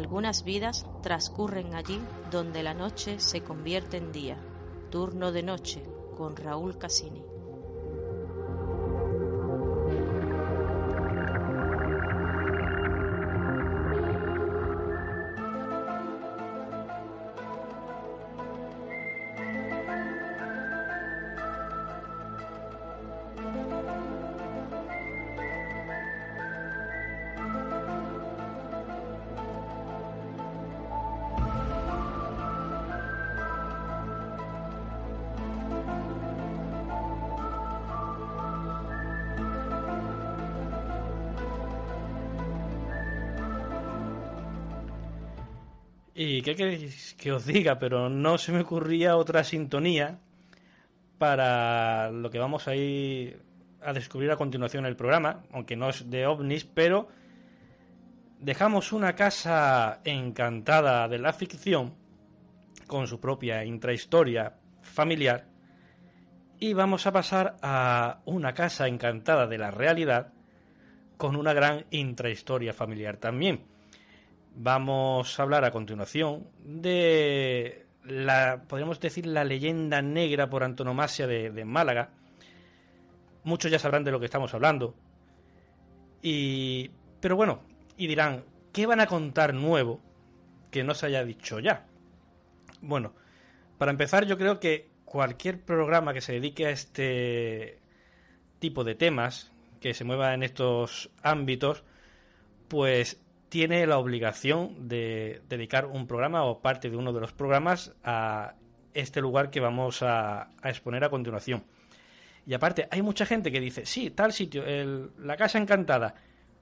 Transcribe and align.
Algunas 0.00 0.44
vidas 0.44 0.86
transcurren 1.02 1.74
allí 1.74 2.08
donde 2.24 2.62
la 2.62 2.72
noche 2.72 3.18
se 3.18 3.42
convierte 3.42 3.98
en 3.98 4.12
día. 4.12 4.46
Turno 4.88 5.30
de 5.30 5.42
noche 5.42 5.82
con 6.14 6.36
Raúl 6.36 6.78
Casini. 6.78 7.29
¿Y 46.22 46.42
qué 46.42 46.54
queréis 46.54 47.14
que 47.14 47.32
os 47.32 47.46
diga? 47.46 47.78
Pero 47.78 48.10
no 48.10 48.36
se 48.36 48.52
me 48.52 48.60
ocurría 48.60 49.16
otra 49.16 49.42
sintonía 49.42 50.18
para 51.16 52.10
lo 52.10 52.30
que 52.30 52.38
vamos 52.38 52.68
a 52.68 52.76
ir 52.76 53.40
a 53.80 53.94
descubrir 53.94 54.30
a 54.30 54.36
continuación 54.36 54.84
el 54.84 54.96
programa, 54.96 55.44
aunque 55.50 55.76
no 55.76 55.88
es 55.88 56.10
de 56.10 56.26
ovnis, 56.26 56.66
pero 56.66 57.08
dejamos 58.38 58.92
una 58.92 59.14
casa 59.14 60.02
encantada 60.04 61.08
de 61.08 61.20
la 61.20 61.32
ficción 61.32 61.94
con 62.86 63.06
su 63.06 63.18
propia 63.18 63.64
intrahistoria 63.64 64.58
familiar 64.82 65.46
y 66.58 66.74
vamos 66.74 67.06
a 67.06 67.12
pasar 67.12 67.56
a 67.62 68.20
una 68.26 68.52
casa 68.52 68.88
encantada 68.88 69.46
de 69.46 69.56
la 69.56 69.70
realidad 69.70 70.34
con 71.16 71.34
una 71.34 71.54
gran 71.54 71.86
intrahistoria 71.90 72.74
familiar 72.74 73.16
también. 73.16 73.69
Vamos 74.54 75.38
a 75.38 75.42
hablar 75.42 75.64
a 75.64 75.70
continuación 75.70 76.46
de 76.64 77.86
la, 78.04 78.64
podríamos 78.66 79.00
decir, 79.00 79.26
la 79.26 79.44
leyenda 79.44 80.02
negra 80.02 80.50
por 80.50 80.64
antonomasia 80.64 81.26
de, 81.26 81.64
Málaga. 81.64 82.10
Muchos 83.44 83.70
ya 83.70 83.78
sabrán 83.78 84.04
de 84.04 84.10
lo 84.10 84.20
que 84.20 84.26
estamos 84.26 84.52
hablando. 84.52 84.94
Y, 86.22 86.90
pero 87.20 87.36
bueno, 87.36 87.62
y 87.96 88.06
dirán, 88.06 88.44
¿qué 88.72 88.86
van 88.86 89.00
a 89.00 89.06
contar 89.06 89.54
nuevo 89.54 90.00
que 90.70 90.84
no 90.84 90.94
se 90.94 91.06
haya 91.06 91.24
dicho 91.24 91.58
ya? 91.60 91.86
Bueno, 92.82 93.14
para 93.78 93.92
empezar, 93.92 94.26
yo 94.26 94.36
creo 94.36 94.60
que 94.60 94.90
cualquier 95.04 95.60
programa 95.60 96.12
que 96.12 96.20
se 96.20 96.34
dedique 96.34 96.66
a 96.66 96.70
este 96.70 97.78
tipo 98.58 98.84
de 98.84 98.94
temas, 98.94 99.52
que 99.80 99.94
se 99.94 100.04
mueva 100.04 100.34
en 100.34 100.42
estos 100.42 101.10
ámbitos, 101.22 101.84
pues 102.68 103.20
tiene 103.50 103.86
la 103.86 103.98
obligación 103.98 104.88
de 104.88 105.42
dedicar 105.48 105.84
un 105.84 106.06
programa 106.06 106.44
o 106.44 106.62
parte 106.62 106.88
de 106.88 106.96
uno 106.96 107.12
de 107.12 107.20
los 107.20 107.32
programas 107.32 107.92
a 108.02 108.54
este 108.94 109.20
lugar 109.20 109.50
que 109.50 109.60
vamos 109.60 110.02
a, 110.02 110.50
a 110.62 110.70
exponer 110.70 111.04
a 111.04 111.10
continuación. 111.10 111.64
Y 112.46 112.54
aparte, 112.54 112.88
hay 112.90 113.02
mucha 113.02 113.26
gente 113.26 113.52
que 113.52 113.60
dice, 113.60 113.84
sí, 113.84 114.10
tal 114.10 114.32
sitio, 114.32 114.64
el, 114.64 115.10
la 115.18 115.36
casa 115.36 115.58
encantada, 115.58 116.14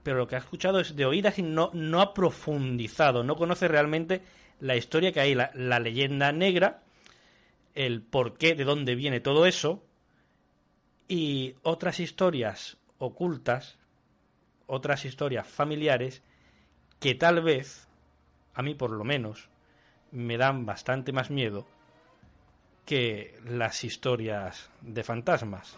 pero 0.03 0.17
lo 0.17 0.27
que 0.27 0.35
ha 0.37 0.39
escuchado 0.39 0.81
es 0.81 0.97
de 0.97 1.05
oídas 1.05 1.39
y 1.39 1.43
no, 1.43 1.71
no 1.75 2.01
ha 2.01 2.15
profundizado, 2.15 3.23
no 3.23 3.37
conoce 3.37 3.69
realmente 3.69 4.23
la 4.59 4.75
historia 4.75 5.13
que 5.13 5.21
hay, 5.21 5.35
la, 5.35 5.51
la 5.55 5.79
leyenda 5.79 6.33
negra, 6.33 6.83
el 7.75 8.03
porqué, 8.03 8.55
de 8.55 8.65
dónde 8.65 8.95
viene 8.95 9.21
todo 9.21 9.47
eso, 9.47 9.85
y 11.07 11.55
otras 11.63 12.01
historias 12.01 12.79
ocultas, 12.99 13.79
otras 14.67 15.05
historias 15.05 15.47
familiares, 15.47 16.23
que 17.01 17.15
tal 17.15 17.43
vez, 17.43 17.87
a 18.55 18.63
mí 18.63 18.75
por 18.75 18.91
lo 18.91 19.05
menos, 19.05 19.49
me 20.11 20.37
dan 20.37 20.67
bastante 20.67 21.13
más 21.13 21.31
miedo 21.31 21.67
que 22.85 23.39
las 23.45 23.85
historias 23.85 24.71
de 24.81 25.05
fantasmas. 25.05 25.77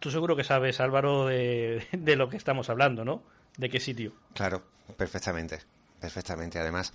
Tú 0.00 0.10
seguro 0.10 0.36
que 0.36 0.44
sabes, 0.44 0.78
Álvaro, 0.80 1.26
de, 1.26 1.84
de, 1.92 2.16
lo 2.16 2.28
que 2.28 2.36
estamos 2.36 2.70
hablando, 2.70 3.04
¿no? 3.04 3.22
¿De 3.56 3.68
qué 3.68 3.80
sitio? 3.80 4.12
Claro, 4.34 4.62
perfectamente, 4.96 5.60
perfectamente. 6.00 6.60
Además, 6.60 6.92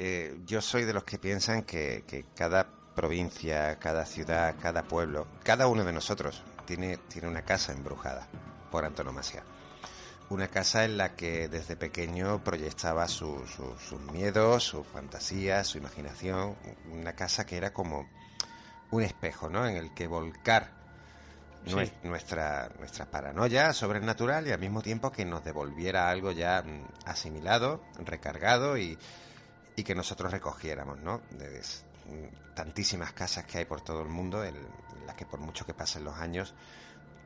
eh, 0.00 0.38
yo 0.46 0.60
soy 0.60 0.84
de 0.84 0.92
los 0.92 1.02
que 1.02 1.18
piensan 1.18 1.64
que, 1.64 2.04
que, 2.06 2.24
cada 2.36 2.68
provincia, 2.94 3.76
cada 3.80 4.06
ciudad, 4.06 4.54
cada 4.62 4.84
pueblo, 4.84 5.26
cada 5.42 5.66
uno 5.66 5.84
de 5.84 5.92
nosotros 5.92 6.44
tiene, 6.66 6.98
tiene 7.08 7.26
una 7.26 7.42
casa 7.42 7.72
embrujada, 7.72 8.28
por 8.70 8.84
antonomasia. 8.84 9.42
Una 10.30 10.46
casa 10.46 10.84
en 10.84 10.98
la 10.98 11.16
que 11.16 11.48
desde 11.48 11.74
pequeño 11.74 12.44
proyectaba 12.44 13.08
su, 13.08 13.44
su, 13.48 13.74
sus 13.80 14.00
miedos, 14.12 14.62
sus 14.62 14.86
fantasías, 14.86 15.66
su 15.66 15.78
imaginación. 15.78 16.54
Una 16.92 17.14
casa 17.14 17.44
que 17.44 17.56
era 17.56 17.72
como 17.72 18.08
un 18.92 19.02
espejo, 19.02 19.48
¿no? 19.48 19.66
En 19.66 19.76
el 19.76 19.92
que 19.94 20.06
volcar 20.06 20.70
sí. 21.66 21.74
nuestra, 22.04 22.70
nuestra 22.78 23.06
paranoia 23.06 23.72
sobrenatural 23.72 24.46
y 24.46 24.52
al 24.52 24.60
mismo 24.60 24.80
tiempo 24.80 25.10
que 25.10 25.24
nos 25.24 25.42
devolviera 25.42 26.08
algo 26.08 26.30
ya 26.30 26.62
asimilado, 27.04 27.82
recargado 28.04 28.78
y, 28.78 28.96
y 29.78 29.84
que 29.84 29.94
nosotros 29.94 30.32
recogiéramos, 30.32 30.98
¿no? 31.00 31.22
De 31.30 31.62
tantísimas 32.54 33.12
casas 33.12 33.44
que 33.44 33.58
hay 33.58 33.64
por 33.64 33.80
todo 33.80 34.02
el 34.02 34.08
mundo, 34.08 34.44
en 34.44 34.56
las 35.06 35.14
que 35.14 35.24
por 35.24 35.38
mucho 35.38 35.64
que 35.64 35.72
pasen 35.72 36.02
los 36.02 36.16
años, 36.16 36.52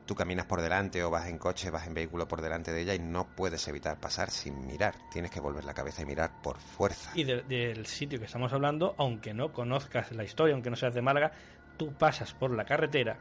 tú 0.05 0.13
caminas 0.13 0.45
por 0.45 0.61
delante 0.61 1.03
o 1.03 1.09
vas 1.09 1.27
en 1.27 1.39
coche, 1.39 1.71
vas 1.71 1.87
en 1.87 1.95
vehículo 1.95 2.27
por 2.27 2.41
delante 2.41 2.71
de 2.71 2.81
ella 2.81 2.93
y 2.93 2.99
no 2.99 3.25
puedes 3.25 3.67
evitar 3.67 3.99
pasar 3.99 4.29
sin 4.29 4.67
mirar. 4.67 4.93
Tienes 5.11 5.31
que 5.31 5.39
volver 5.39 5.65
la 5.65 5.73
cabeza 5.73 6.03
y 6.03 6.05
mirar 6.05 6.43
por 6.43 6.59
fuerza. 6.59 7.11
Y 7.15 7.23
de, 7.23 7.41
del 7.41 7.87
sitio 7.87 8.19
que 8.19 8.25
estamos 8.25 8.53
hablando, 8.53 8.93
aunque 8.99 9.33
no 9.33 9.51
conozcas 9.51 10.11
la 10.11 10.23
historia, 10.23 10.53
aunque 10.53 10.69
no 10.69 10.75
seas 10.75 10.93
de 10.93 11.01
Málaga, 11.01 11.31
tú 11.77 11.93
pasas 11.93 12.35
por 12.35 12.51
la 12.51 12.65
carretera 12.65 13.17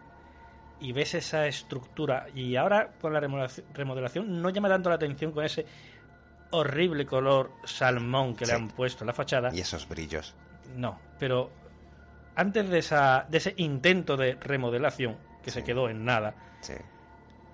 y 0.78 0.92
ves 0.92 1.14
esa 1.14 1.46
estructura. 1.46 2.26
Y 2.34 2.56
ahora 2.56 2.90
con 3.00 3.14
la 3.14 3.20
remodelación 3.20 4.42
no 4.42 4.50
llama 4.50 4.68
tanto 4.68 4.90
la 4.90 4.96
atención 4.96 5.32
con 5.32 5.44
ese 5.44 5.64
horrible 6.52 7.04
color 7.04 7.50
salmón 7.64 8.36
que 8.36 8.46
sí. 8.46 8.52
le 8.52 8.56
han 8.56 8.68
puesto 8.68 9.04
en 9.04 9.08
la 9.08 9.12
fachada. 9.12 9.50
Y 9.52 9.60
esos 9.60 9.88
brillos. 9.88 10.34
No, 10.76 10.98
pero 11.18 11.50
antes 12.36 12.68
de, 12.68 12.78
esa, 12.78 13.26
de 13.28 13.38
ese 13.38 13.54
intento 13.58 14.16
de 14.16 14.34
remodelación, 14.34 15.16
que 15.42 15.50
sí. 15.50 15.60
se 15.60 15.64
quedó 15.64 15.88
en 15.88 16.04
nada, 16.04 16.34
sí. 16.60 16.74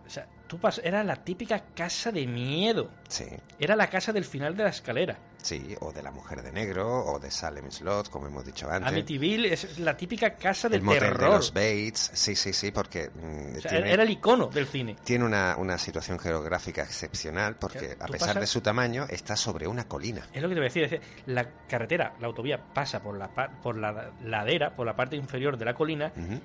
O 0.08 0.10
sea, 0.10 0.26
tú 0.46 0.58
pas 0.58 0.80
era 0.82 1.04
la 1.04 1.16
típica 1.16 1.60
casa 1.74 2.10
de 2.10 2.26
miedo. 2.26 2.90
Sí. 3.08 3.26
Era 3.58 3.76
la 3.76 3.88
casa 3.88 4.10
del 4.10 4.24
final 4.24 4.56
de 4.56 4.64
la 4.64 4.70
escalera. 4.70 5.18
Sí, 5.36 5.76
o 5.80 5.92
de 5.92 6.02
la 6.02 6.10
mujer 6.10 6.42
de 6.42 6.50
negro, 6.50 7.04
o 7.04 7.18
de 7.18 7.30
Salem 7.30 7.70
Slot, 7.70 8.08
como 8.08 8.26
hemos 8.26 8.44
dicho 8.46 8.68
antes. 8.70 8.90
Amityville 8.90 9.52
es 9.52 9.78
la 9.78 9.96
típica 9.96 10.34
casa 10.34 10.70
del 10.70 10.80
el 10.80 10.84
motel 10.86 11.00
terror. 11.00 11.20
de 11.20 11.36
los 11.36 11.52
Bates, 11.52 12.10
sí, 12.14 12.34
sí, 12.34 12.54
sí, 12.54 12.70
porque... 12.70 13.10
Mmm, 13.10 13.58
o 13.58 13.60
sea, 13.60 13.70
tiene, 13.70 13.92
era 13.92 14.02
el 14.02 14.10
icono 14.10 14.46
del 14.46 14.66
cine. 14.66 14.96
Tiene 15.04 15.26
una, 15.26 15.56
una 15.58 15.76
situación 15.76 16.18
geográfica 16.18 16.82
excepcional, 16.82 17.56
porque 17.56 17.96
a 18.00 18.06
pesar 18.06 18.28
pasas, 18.28 18.40
de 18.40 18.46
su 18.46 18.62
tamaño, 18.62 19.04
está 19.10 19.36
sobre 19.36 19.66
una 19.68 19.86
colina. 19.86 20.26
Es 20.32 20.40
lo 20.40 20.48
que 20.48 20.54
te 20.54 20.60
voy 20.60 20.66
a 20.66 20.70
decir, 20.72 20.84
es 20.84 20.90
decir 20.92 21.06
la 21.26 21.46
carretera, 21.68 22.14
la 22.18 22.28
autovía, 22.28 22.64
pasa 22.72 23.02
por 23.02 23.16
la, 23.18 23.28
por 23.62 23.76
la 23.76 24.10
ladera, 24.24 24.74
por 24.74 24.86
la 24.86 24.96
parte 24.96 25.16
inferior 25.16 25.58
de 25.58 25.64
la 25.66 25.74
colina, 25.74 26.12
uh 26.16 26.20
-huh. 26.20 26.40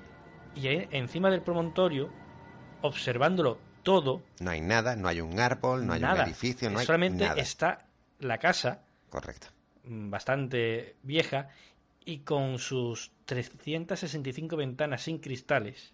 y 0.55 0.67
ahí, 0.67 0.87
encima 0.91 1.31
del 1.31 1.41
promontorio, 1.41 2.09
observándolo 2.83 3.57
todo... 3.81 4.21
No 4.39 4.51
hay 4.51 4.61
nada, 4.61 4.95
no 4.95 5.07
hay 5.07 5.21
un 5.21 5.39
árbol, 5.39 5.85
no 5.85 5.93
hay 5.93 6.01
nada. 6.01 6.23
un 6.23 6.29
edificio, 6.29 6.69
no 6.69 6.79
hay 6.79 6.85
Solamente 6.85 7.25
nada. 7.25 7.41
está 7.41 7.85
la 8.19 8.37
casa. 8.37 8.81
Correcto. 9.09 9.47
mm, 9.85 10.09
bastante 10.09 10.95
vieja 11.03 11.49
y 12.05 12.19
con 12.19 12.59
sus 12.59 13.11
365 13.25 14.55
ventanas 14.57 15.03
sin 15.03 15.19
cristales. 15.19 15.93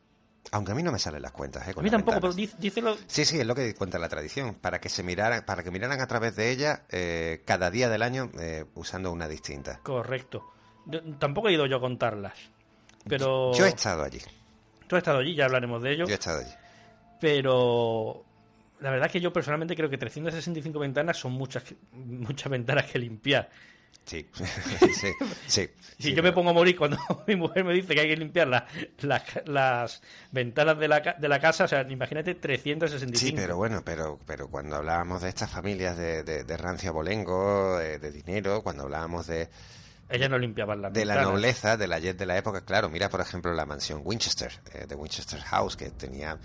Aunque 0.52 0.72
a 0.72 0.76
mí 0.76 0.82
no 0.82 0.92
me 0.92 1.00
salen 1.00 1.22
las 1.22 1.32
cuentas, 1.32 1.68
¿eh? 1.68 1.74
a 1.76 1.82
mí 1.82 1.92
tampoco, 1.92 2.20
pero 2.22 2.34
dícelo... 2.34 2.98
Sí, 3.08 3.26
sí, 3.26 3.40
es 3.40 3.46
lo 3.46 3.54
que 3.54 3.76
cuenta 3.76 4.00
la 4.00 4.10
tradición, 4.10 4.56
para 4.56 4.80
que 4.80 4.90
se 4.90 5.04
miraran, 5.04 5.46
para 5.46 5.64
que 5.64 5.70
miraran 5.70 6.00
a 6.00 6.08
través 6.08 6.36
de 6.36 6.50
ella 6.50 6.86
eh, 6.90 7.44
cada 7.46 7.70
día 7.70 7.90
del 7.90 8.02
año 8.02 8.32
eh, 8.40 8.66
usando 8.74 9.12
una 9.12 9.28
distinta. 9.28 9.80
Correcto. 9.84 10.52
tampoco 11.20 11.50
he 11.50 11.54
ido 11.54 11.68
yo 11.68 11.78
a 11.78 11.82
contarlas, 11.82 12.34
pero... 13.08 13.54
Yo 13.54 13.66
he 13.66 13.70
estado 13.70 14.04
allí. 14.04 14.22
Tú 14.88 14.96
has 14.96 15.02
estado 15.02 15.20
allí, 15.20 15.36
ya 15.36 15.46
hablaremos 15.46 15.84
de 15.84 15.92
ello. 15.94 16.06
Yo 16.06 16.12
he 16.12 16.16
estado 16.16 16.40
allí. 16.40 16.52
Pero 17.20 18.26
la 18.80 18.92
verdad 18.92 19.08
es 19.08 19.12
que 19.12 19.22
yo 19.22 19.34
personalmente 19.34 19.76
creo 19.76 19.90
que 19.90 19.98
365 19.98 20.80
ventanas 20.80 21.18
son 21.18 21.34
muchas, 21.34 21.64
muchas 21.92 22.50
ventanas 22.50 22.86
que 22.86 23.00
limpiar. 23.00 23.50
Sí, 24.06 24.28
sí, 24.34 25.12
sí. 25.46 25.70
Si 26.00 26.16
yo 26.16 26.24
me 26.24 26.32
pongo 26.32 26.50
a 26.50 26.54
morir 26.54 26.76
cuando 26.76 26.98
mi 27.28 27.36
mujer 27.36 27.64
me 27.64 27.74
dice 27.74 27.94
que 27.94 28.02
hay 28.02 28.08
que 28.08 28.18
limpiar 28.18 28.48
las 29.46 30.02
ventanas 30.32 30.80
de 30.80 30.88
la, 30.88 31.00
de 31.00 31.28
la 31.28 31.40
casa, 31.40 31.66
o 31.66 31.68
sea, 31.68 31.82
imagínate 31.88 32.36
365. 32.36 33.20
Sí, 33.20 33.34
pero 33.36 33.58
bueno, 33.58 33.84
pero, 33.86 34.20
pero 34.26 34.48
cuando 34.48 34.78
hablábamos 34.78 35.22
de 35.22 35.30
estas 35.30 35.52
familias 35.52 35.98
de, 35.98 36.24
de, 36.24 36.44
de 36.44 36.58
rancio 36.58 36.90
abolengo, 36.90 37.78
de, 37.78 38.12
dinero, 38.12 38.64
cuando 38.64 38.84
hablábamos 38.84 39.28
de... 39.28 39.50
Ellas 40.10 40.30
no 40.30 40.40
limpiaban 40.40 40.82
las 40.82 40.92
De 40.92 41.06
la 41.06 41.22
nobleza, 41.22 41.78
de 41.78 41.88
la 41.88 42.00
jet 42.00 42.18
de 42.18 42.26
la 42.26 42.36
época, 42.36 42.62
claro, 42.62 42.90
mira 42.90 43.10
por 43.10 43.22
ejemplo 43.22 43.54
la 43.54 43.68
mansión 43.68 44.02
Winchester, 44.04 44.52
eh, 44.74 44.88
de 44.88 44.96
Winchester 44.96 45.40
House, 45.40 45.78
que 45.78 45.92
tenía 45.92 46.40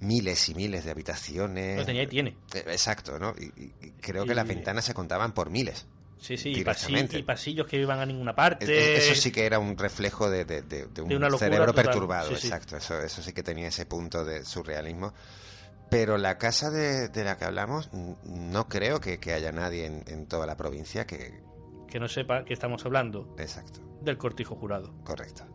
miles 0.00 0.48
y 0.48 0.54
miles 0.54 0.84
de 0.84 0.90
habitaciones. 0.90 1.78
Lo 1.78 1.84
tenía 1.84 2.02
y 2.02 2.06
tiene. 2.06 2.36
Eh, 2.54 2.64
exacto, 2.68 3.18
¿no? 3.18 3.34
Y, 3.38 3.90
creo 4.00 4.24
que 4.24 4.34
las 4.34 4.46
ventanas 4.46 4.84
se 4.84 4.94
contaban 4.94 5.32
por 5.32 5.50
miles. 5.50 5.86
Sí, 6.18 6.36
sí, 6.38 6.50
y, 6.50 6.64
pasillos 6.64 7.66
que 7.66 7.76
iban 7.76 8.00
a 8.00 8.06
ninguna 8.06 8.34
parte. 8.34 8.96
Eso 8.96 9.14
sí 9.14 9.30
que 9.30 9.44
era 9.44 9.58
un 9.58 9.76
reflejo 9.76 10.30
de, 10.30 10.42
un 10.98 11.38
cerebro 11.38 11.74
perturbado, 11.74 12.30
exacto. 12.30 12.76
Eso, 12.76 13.00
eso 13.00 13.22
sí 13.22 13.32
que 13.32 13.42
tenía 13.42 13.68
ese 13.68 13.86
punto 13.86 14.24
de 14.24 14.44
surrealismo. 14.44 15.12
Pero 15.90 16.18
la 16.18 16.36
casa 16.36 16.70
de, 16.70 17.10
la 17.22 17.36
que 17.36 17.44
hablamos, 17.44 17.90
no 17.92 18.68
creo 18.68 19.00
que, 19.00 19.20
haya 19.32 19.52
nadie 19.52 19.86
en, 19.86 20.04
en, 20.08 20.26
toda 20.26 20.46
la 20.46 20.56
provincia 20.56 21.06
que... 21.06 21.40
Que 21.86 22.00
no 22.00 22.08
sepa 22.08 22.44
que 22.44 22.54
estamos 22.54 22.84
hablando. 22.84 23.36
Exacto. 23.38 23.80
Del 24.00 24.18
cortijo 24.18 24.56
jurado. 24.56 24.92
Correcto. 25.04 25.46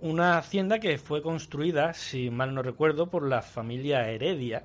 Una 0.00 0.38
hacienda 0.38 0.78
que 0.78 0.98
fue 0.98 1.22
construida, 1.22 1.94
si 1.94 2.30
mal 2.30 2.54
no 2.54 2.62
recuerdo, 2.62 3.10
por 3.10 3.26
la 3.26 3.42
familia 3.42 4.08
Heredia 4.08 4.64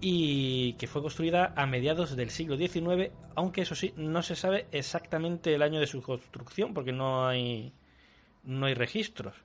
y 0.00 0.74
que 0.74 0.86
fue 0.86 1.02
construida 1.02 1.52
a 1.56 1.66
mediados 1.66 2.16
del 2.16 2.30
siglo 2.30 2.56
XIX, 2.56 3.12
aunque 3.34 3.62
eso 3.62 3.74
sí, 3.74 3.92
no 3.96 4.22
se 4.22 4.34
sabe 4.34 4.66
exactamente 4.72 5.54
el 5.54 5.62
año 5.62 5.78
de 5.78 5.86
su 5.86 6.02
construcción 6.02 6.72
porque 6.72 6.92
no 6.92 7.26
hay 7.26 7.72
no 8.42 8.66
hay 8.66 8.74
registros. 8.74 9.36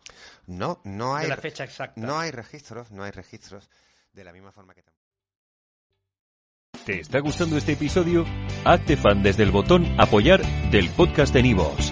No, 0.47 0.79
no 0.85 1.15
hay 1.15 1.23
de 1.23 1.29
la 1.29 1.37
fecha 1.37 1.65
exacta. 1.65 1.99
No 1.99 2.17
hay 2.17 2.31
registros, 2.31 2.91
no 2.91 3.03
hay 3.03 3.11
registros 3.11 3.69
de 4.13 4.23
la 4.23 4.31
misma 4.31 4.51
forma 4.51 4.73
que 4.73 4.83
¿Te 6.85 6.99
está 6.99 7.19
gustando 7.19 7.57
este 7.57 7.71
episodio? 7.71 8.25
Hazte 8.63 8.95
fan 8.95 9.23
desde 9.23 9.41
el 9.41 9.49
botón 9.49 9.99
apoyar 9.99 10.45
del 10.69 10.89
podcast 10.91 11.33
de 11.33 11.41
Nivos. 11.41 11.91